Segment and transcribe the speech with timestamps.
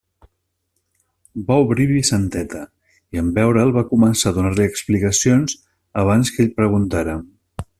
[1.49, 2.61] Va obrir Vicenteta,
[3.17, 5.57] i en veure'l va començar a donar-li explicacions
[6.05, 7.17] abans que ell preguntara.